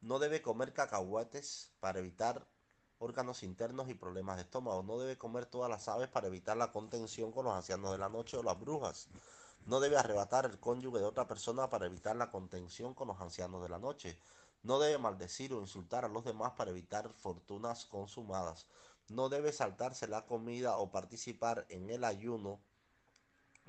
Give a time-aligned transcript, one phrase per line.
[0.00, 2.46] No debe comer cacahuetes para evitar
[2.98, 4.82] órganos internos y problemas de estómago.
[4.82, 8.08] No debe comer todas las aves para evitar la contención con los ancianos de la
[8.08, 9.08] noche o las brujas.
[9.64, 13.62] No debe arrebatar el cónyuge de otra persona para evitar la contención con los ancianos
[13.62, 14.18] de la noche.
[14.62, 18.66] No debe maldecir o insultar a los demás para evitar fortunas consumadas.
[19.08, 22.60] No debe saltarse la comida o participar en el ayuno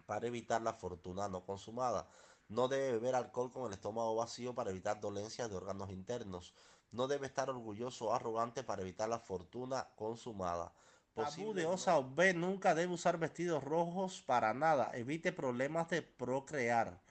[0.06, 2.08] para evitar la fortuna no consumada.
[2.48, 6.54] No debe beber alcohol con el estómago vacío para evitar dolencias de órganos internos.
[6.92, 10.74] No debe estar orgulloso o arrogante para evitar la fortuna consumada.
[11.16, 14.92] Tabú de Osa B nunca debe usar vestidos rojos para nada.
[14.94, 17.02] Evite problemas de procrear.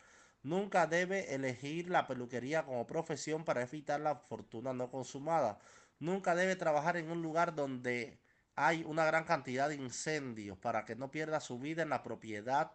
[0.42, 5.60] Nunca debe elegir la peluquería como profesión para evitar la fortuna no consumada.
[6.00, 8.20] Nunca debe trabajar en un lugar donde
[8.56, 12.72] hay una gran cantidad de incendios para que no pierda su vida en la propiedad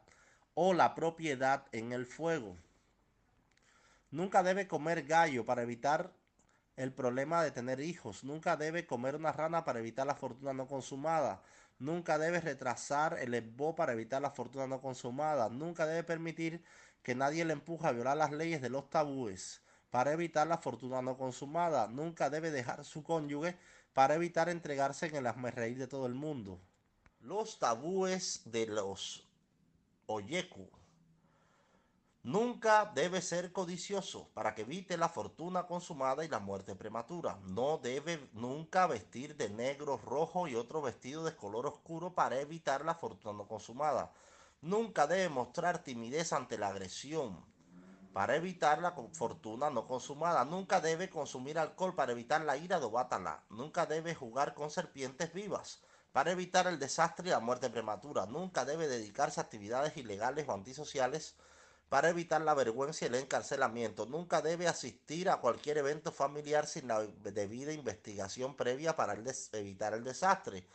[0.60, 2.58] o la propiedad en el fuego.
[4.10, 6.12] Nunca debe comer gallo para evitar
[6.78, 8.24] el problema de tener hijos.
[8.24, 11.44] Nunca debe comer una rana para evitar la fortuna no consumada.
[11.78, 15.48] Nunca debe retrasar el esbo para evitar la fortuna no consumada.
[15.48, 16.64] Nunca debe permitir
[17.04, 21.04] que nadie le empuje a violar las leyes de los tabúes para evitar la fortuna
[21.04, 21.88] no consumada.
[21.88, 23.56] Nunca debe dejar su cónyuge
[23.94, 26.60] para evitar entregarse en el reír de todo el mundo.
[27.20, 29.28] Los tabúes de los
[30.08, 30.70] oyeku.
[32.24, 37.40] Nunca debe ser codicioso para que evite la fortuna consumada y la muerte prematura.
[37.44, 42.84] No debe nunca vestir de negro, rojo y otro vestido de color oscuro para evitar
[42.84, 44.12] la fortuna no consumada.
[44.62, 47.46] Nunca debe mostrar timidez ante la agresión
[48.12, 50.44] para evitar la fortuna no consumada.
[50.44, 53.44] Nunca debe consumir alcohol para evitar la ira de Obatala.
[53.50, 55.82] Nunca debe jugar con serpientes vivas
[56.18, 58.26] para evitar el desastre y la muerte prematura.
[58.26, 61.36] Nunca debe dedicarse a actividades ilegales o antisociales
[61.90, 64.08] para evitar la vergüenza y el encarcelamiento.
[64.08, 70.04] Nunca debe asistir a cualquier evento familiar sin la debida investigación previa para evitar el
[70.04, 70.66] desastre.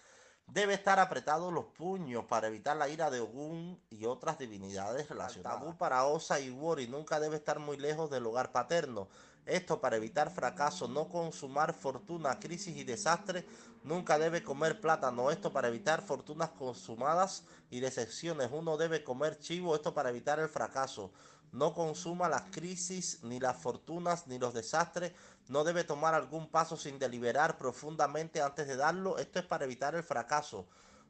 [0.46, 5.58] Debe estar apretados los puños para evitar la ira de Ogún y otras divinidades relacionadas.
[5.58, 9.08] Tabú para Osa y Wori nunca debe estar muy lejos del hogar paterno.
[9.44, 13.44] Esto para evitar fracaso, no consumar fortuna, crisis y desastre.
[13.82, 15.30] Nunca debe comer plátano.
[15.30, 18.50] Esto para evitar fortunas consumadas y decepciones.
[18.52, 19.74] Uno debe comer chivo.
[19.74, 21.10] Esto para evitar el fracaso.
[21.50, 25.12] No consuma las crisis, ni las fortunas, ni los desastres
[25.48, 29.18] no debe tomar algún paso sin deliberar profundamente antes de darlo.
[29.18, 30.66] Esto es para evitar el fracaso.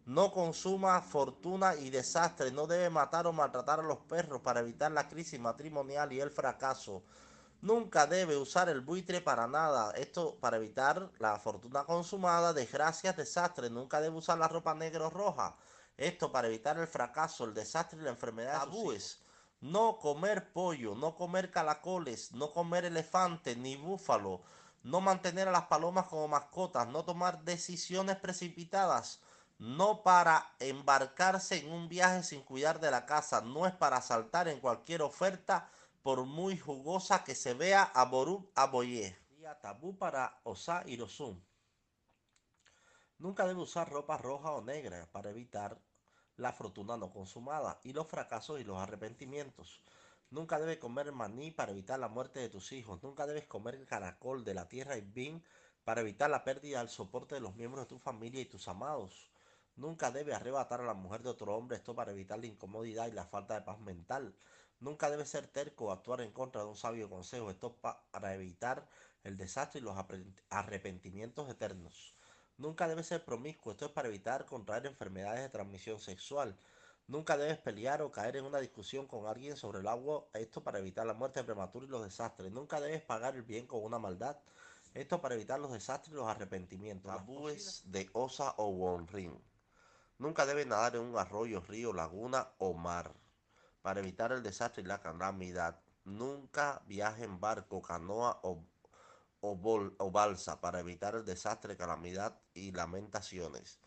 [0.06, 2.50] No consuma fortuna y desastre.
[2.50, 6.30] No debe matar o maltratar a los perros para evitar la crisis matrimonial y el
[6.30, 7.02] fracaso.
[7.62, 9.92] Nunca debe usar el buitre para nada.
[9.92, 13.70] Esto para evitar la fortuna consumada, desgracias, desastres.
[13.70, 15.56] Nunca debe usar la ropa negra o roja.
[15.96, 18.60] Esto para evitar el fracaso, el desastre y la enfermedad.
[18.60, 19.22] Tabúes
[19.62, 24.42] no comer pollo, no comer calacoles, no comer elefante ni búfalo,
[24.82, 29.20] no mantener a las palomas como mascotas, no tomar decisiones precipitadas,
[29.58, 34.48] no para embarcarse en un viaje sin cuidar de la casa, no es para saltar
[34.48, 35.70] en cualquier oferta
[36.02, 39.16] por muy jugosa que se vea a Ború Aboyé.
[39.60, 40.98] Tabú para Osa y
[43.18, 45.80] Nunca debe usar ropa roja o negra para evitar
[46.36, 49.82] la fortuna no consumada y los fracasos y los arrepentimientos.
[50.30, 53.02] Nunca debes comer maní para evitar la muerte de tus hijos.
[53.02, 55.44] Nunca debes comer caracol de la tierra y bin
[55.84, 59.30] para evitar la pérdida del soporte de los miembros de tu familia y tus amados.
[59.76, 63.12] Nunca debes arrebatar a la mujer de otro hombre, esto para evitar la incomodidad y
[63.12, 64.34] la falta de paz mental.
[64.82, 67.76] Nunca debes ser terco o actuar en contra de un sabio consejo, esto
[68.10, 68.88] para evitar
[69.22, 69.94] el desastre y los
[70.50, 72.16] arrepentimientos eternos.
[72.58, 76.58] Nunca debes ser promiscuo, esto es para evitar contraer enfermedades de transmisión sexual.
[77.06, 80.80] Nunca debes pelear o caer en una discusión con alguien sobre el agua, esto para
[80.80, 82.50] evitar la muerte prematura y los desastres.
[82.50, 84.36] Nunca debes pagar el bien con una maldad,
[84.94, 87.08] esto para evitar los desastres y los arrepentimientos.
[87.08, 89.40] Tabúes de Osa o Wonrin.
[90.18, 93.12] Nunca debes nadar en un arroyo, río, laguna o mar,
[93.82, 95.80] para evitar el desastre y la calamidad.
[96.04, 98.64] Nunca viaje en barco, canoa o
[99.44, 103.80] o, balsa para evitar el desastre, calamidad y lamentaciones.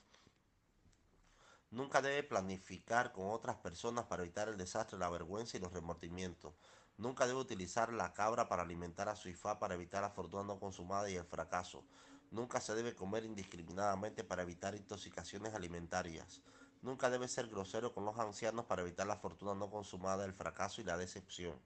[1.72, 6.54] Nunca debe planificar con otras personas para evitar el desastre, la vergüenza y los remordimientos.
[6.98, 10.60] Nunca debe utilizar la cabra para alimentar a su hija para evitar la fortuna no
[10.60, 11.86] consumada y el fracaso.
[12.32, 16.42] Nunca se debe comer indiscriminadamente para evitar intoxicaciones alimentarias.
[16.86, 20.82] Nunca debe ser grosero con los ancianos para evitar la fortuna no consumada, el fracaso
[20.82, 21.60] y la decepción.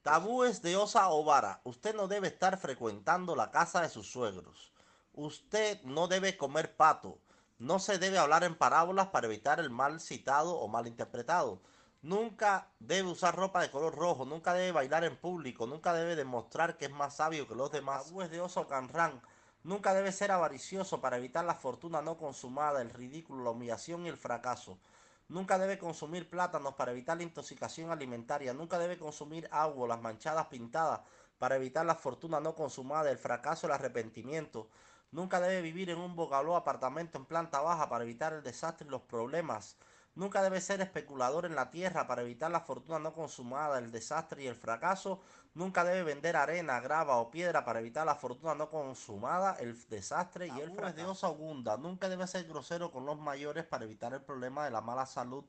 [0.00, 1.60] Tabúes de Osa o Vara.
[1.64, 4.72] Usted no debe estar frecuentando la casa de sus suegros.
[5.12, 7.18] Usted no debe comer pato.
[7.58, 11.60] No se debe hablar en parábolas para evitar el mal citado o mal interpretado.
[12.00, 16.78] Nunca debe usar ropa de color rojo, nunca debe bailar en público, nunca debe demostrar
[16.78, 18.06] que es más sabio que los demás.
[18.06, 19.20] Tabúes de oso canrán.
[19.64, 24.08] Nunca debe ser avaricioso para evitar la fortuna no consumada, el ridículo, la humillación y
[24.08, 24.78] el fracaso.
[25.28, 28.52] Nunca debe consumir plátanos para evitar la intoxicación alimentaria.
[28.54, 31.00] Nunca debe consumir agua, las manchadas pintadas
[31.38, 34.68] para evitar la fortuna no consumada, el fracaso, el arrepentimiento.
[35.12, 38.90] Nunca debe vivir en un bogaló apartamento en planta baja para evitar el desastre y
[38.90, 39.76] los problemas.
[40.14, 44.42] Nunca debe ser especulador en la tierra para evitar la fortuna no consumada, el desastre
[44.42, 45.20] y el fracaso.
[45.54, 50.48] Nunca debe vender arena, grava o piedra para evitar la fortuna no consumada, el desastre
[50.48, 51.26] y el fracaso.
[51.26, 51.78] de ogunda.
[51.78, 55.44] Nunca debe ser grosero con los mayores para evitar el problema de la mala salud,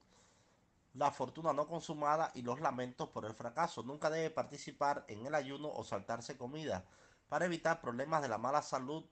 [0.94, 3.84] la fortuna no consumada y los lamentos por el fracaso.
[3.84, 6.86] Nunca debe participar en el ayuno o saltarse comida
[7.28, 9.04] para evitar problemas de la mala salud,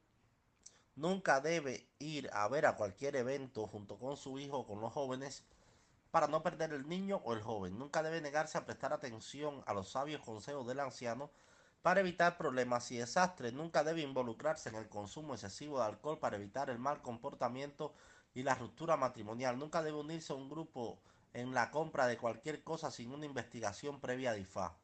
[0.95, 4.91] Nunca debe ir a ver a cualquier evento junto con su hijo o con los
[4.91, 5.43] jóvenes
[6.11, 7.79] para no perder el niño o el joven.
[7.79, 11.31] Nunca debe negarse a prestar atención a los sabios consejos del anciano
[11.81, 13.53] para evitar problemas y desastres.
[13.53, 17.93] Nunca debe involucrarse en el consumo excesivo de alcohol para evitar el mal comportamiento
[18.33, 19.57] y la ruptura matrimonial.
[19.57, 20.99] Nunca debe unirse a un grupo
[21.33, 24.75] en la compra de cualquier cosa sin una investigación previa de IFA.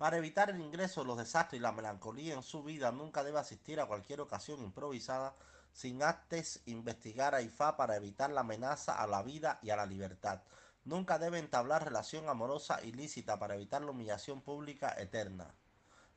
[0.00, 3.38] Para evitar el ingreso de los desastres y la melancolía en su vida, nunca debe
[3.38, 5.34] asistir a cualquier ocasión improvisada
[5.74, 9.84] sin antes investigar a IFA para evitar la amenaza a la vida y a la
[9.84, 10.40] libertad.
[10.86, 15.54] Nunca debe entablar relación amorosa ilícita para evitar la humillación pública eterna.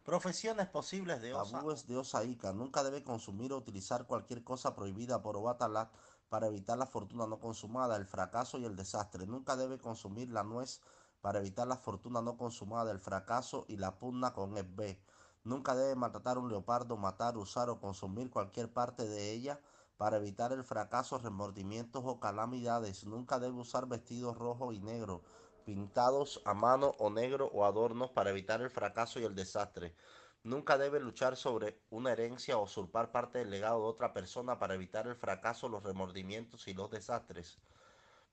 [0.06, 1.58] Profesiones posibles de Osa.
[1.58, 2.54] Tabúes de Osaíca.
[2.54, 5.92] Nunca debe consumir o utilizar cualquier cosa prohibida por Obatalat
[6.30, 9.28] para evitar la fortuna no consumada, el fracaso y el desastre.
[9.28, 10.80] Nunca debe consumir la nuez
[11.24, 15.00] para evitar la fortuna no consumada, el fracaso y la pugna con el B.
[15.46, 19.62] Nunca debe maltratar un leopardo, matar, usar o consumir cualquier parte de ella
[19.96, 23.06] para evitar el fracaso, remordimientos o calamidades.
[23.06, 25.22] Nunca debe usar vestidos rojos y negros,
[25.66, 29.96] pintados a mano o negro o adornos para evitar el fracaso y el desastre.
[30.44, 34.74] Nunca debe luchar sobre una herencia o usurpar parte del legado de otra persona para
[34.74, 37.60] evitar el fracaso, los remordimientos y los desastres.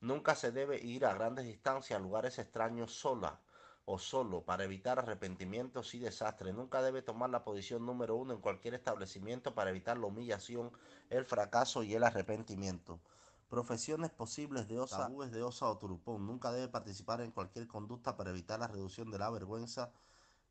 [0.00, 3.38] Nunca se debe ir a grandes distancias a lugares extraños sola
[3.84, 6.54] o solo para evitar arrepentimientos y desastres.
[6.54, 10.72] Nunca debe tomar la posición número uno en cualquier establecimiento para evitar la humillación,
[11.10, 13.00] el fracaso y el arrepentimiento.
[13.48, 16.26] Profesiones posibles de osa, tabúes de osa o turupón.
[16.26, 19.90] Nunca debe participar en cualquier conducta para evitar la reducción de la vergüenza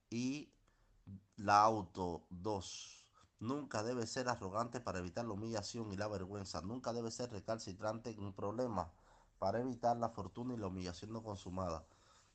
[0.10, 0.52] y
[1.38, 2.24] la auto.
[2.30, 3.06] 2.
[3.40, 6.62] Nunca debe ser arrogante para evitar la humillación y la vergüenza.
[6.62, 8.92] Nunca debe ser recalcitrante en un problema
[9.40, 11.86] para evitar la fortuna y la humillación no consumada.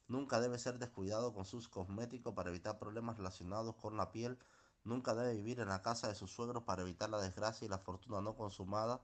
[0.09, 4.39] Nunca debe ser descuidado con sus cosméticos para evitar problemas relacionados con la piel.
[4.83, 7.79] Nunca debe vivir en la casa de sus suegros para evitar la desgracia y la
[7.79, 9.01] fortuna no consumada.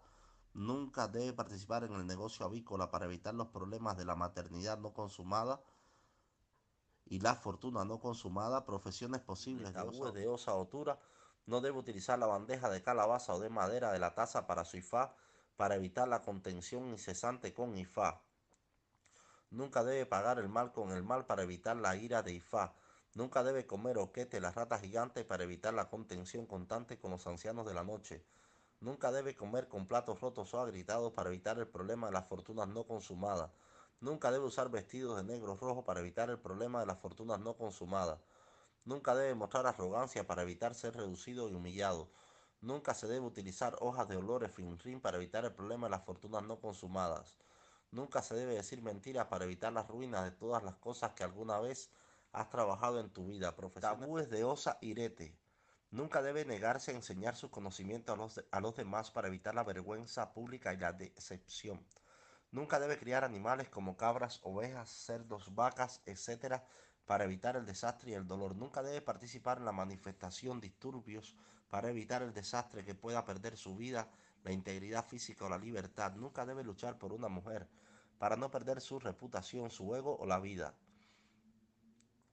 [0.53, 4.93] Nunca debe participar en el negocio avícola para evitar los problemas de la maternidad no
[4.93, 5.63] consumada
[7.07, 8.65] y la fortuna no consumada.
[8.65, 10.99] Profesiones posibles de osa, de osa otura.
[11.47, 14.77] No debe utilizar la bandeja de calabaza o de madera de la taza para su
[14.77, 15.15] ifá
[15.61, 18.23] para evitar la contención incesante con Ifá.
[19.51, 22.73] Nunca debe pagar el mal con el mal para evitar la ira de Ifá.
[23.13, 27.67] Nunca debe comer oquete la rata gigante para evitar la contención constante con los ancianos
[27.67, 28.25] de la noche.
[28.81, 32.67] Nunca debe comer con platos rotos o agritados para evitar el problema de las fortunas
[32.69, 33.51] no consumadas.
[34.01, 37.53] Nunca debe usar vestidos de negro rojo para evitar el problema de las fortunas no
[37.59, 38.19] consumadas.
[38.87, 42.09] Nunca debe mostrar arrogancia para evitar ser reducido y humillado.
[42.63, 46.43] Nunca se debe utilizar hojas de olores finrin para evitar el problema de las fortunas
[46.43, 47.39] no consumadas.
[47.91, 51.59] Nunca se debe decir mentiras para evitar las ruinas de todas las cosas que alguna
[51.59, 51.91] vez
[52.33, 53.57] has trabajado en tu vida.
[53.81, 55.35] Tabúes de osa irete.
[55.91, 59.65] Nunca debe negarse a enseñar sus conocimientos a los, a los demás para evitar la
[59.65, 61.85] vergüenza pública y la decepción.
[62.53, 66.63] Nunca debe criar animales como cabras, ovejas, cerdos, vacas, etc.,
[67.11, 68.55] para evitar el desastre y el dolor.
[68.55, 71.35] Nunca debe participar en la manifestación disturbios
[71.69, 74.09] para evitar el desastre que pueda perder su vida,
[74.45, 76.13] la integridad física o la libertad.
[76.15, 77.67] Nunca debe luchar por una mujer
[78.21, 80.73] para no perder su reputación, su ego o la vida.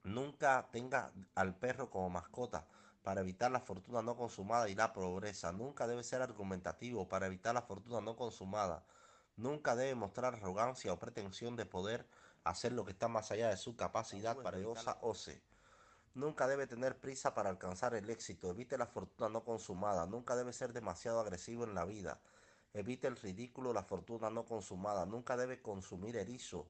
[0.04, 2.68] Nunca tenga al perro como mascota
[3.02, 5.52] para evitar la fortuna no consumada y la pobreza.
[5.54, 8.84] Nunca debe ser argumentativo para evitar la fortuna no consumada.
[9.38, 12.08] Nunca debe mostrar arrogancia o pretensión de poder
[12.50, 15.42] hacer lo que está más allá de su capacidad para evitar ose.
[16.14, 18.50] Nunca debe tener prisa para alcanzar el éxito.
[18.50, 20.08] Evite la fortuna no consumada.
[20.08, 22.20] Nunca debe ser demasiado agresivo en la vida.
[22.74, 25.06] Evite el ridículo, la fortuna no consumada.
[25.06, 26.70] Nunca debe consumir erizo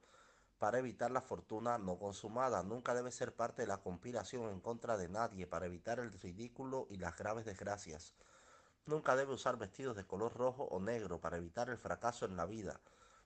[0.60, 2.64] para evitar la fortuna no consumada.
[2.64, 6.88] Nunca debe ser parte de la conspiración en contra de nadie para evitar el ridículo
[6.90, 8.16] y las graves desgracias.
[8.86, 12.46] Nunca debe usar vestidos de color rojo o negro para evitar el fracaso en la
[12.46, 12.80] vida.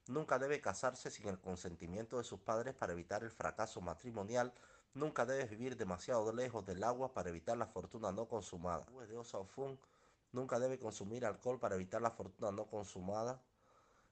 [0.07, 4.53] Nunca debe casarse sin el consentimiento de sus padres para evitar el fracaso matrimonial.
[4.93, 8.85] Nunca debe vivir demasiado lejos del agua para evitar la fortuna no consumada.
[10.31, 13.41] Nunca debe consumir alcohol para evitar la fortuna no consumada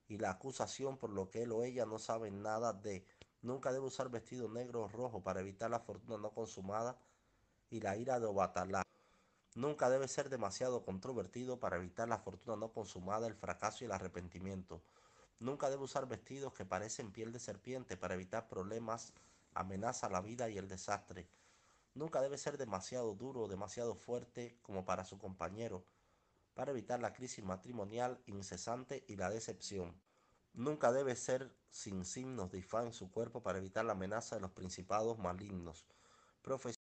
[0.08, 3.06] y la acusación por lo que él o ella no saben nada de.
[3.42, 6.98] Nunca debe usar vestido negro o rojo para evitar la fortuna no consumada
[7.70, 8.84] y la ira de Obatalá.
[9.56, 13.92] Nunca debe ser demasiado controvertido para evitar la fortuna no consumada, el fracaso y el
[13.92, 14.82] arrepentimiento.
[15.40, 19.14] Nunca debe usar vestidos que parecen piel de serpiente para evitar problemas,
[19.54, 21.30] amenaza la vida y el desastre.
[21.94, 25.86] Nunca debe ser demasiado duro o demasiado fuerte como para su compañero,
[26.54, 29.96] para evitar la crisis matrimonial incesante y la decepción.
[30.54, 34.52] Nunca debe ser sin signos de en su cuerpo para evitar la amenaza de los
[34.52, 35.86] principados malignos.